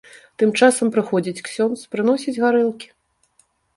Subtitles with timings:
[0.43, 2.87] Тым часам прыходзіць ксёндз, прыносіць гарэлкі.